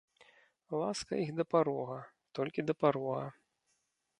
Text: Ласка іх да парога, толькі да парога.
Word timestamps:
Ласка 0.79 1.11
іх 1.25 1.29
да 1.39 1.45
парога, 1.55 1.99
толькі 2.39 2.67
да 2.71 2.77
парога. 2.85 3.25